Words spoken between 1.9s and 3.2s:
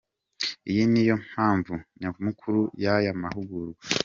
nyamukuru y’aya